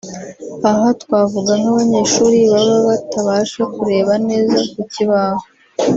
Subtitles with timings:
[0.69, 5.43] aha twavuga nk’abanyeshuri baba batabasha kureba neza ku kibaho